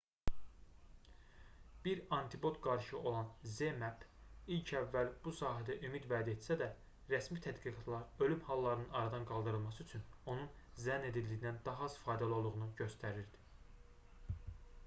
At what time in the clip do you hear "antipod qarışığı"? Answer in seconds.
2.15-3.01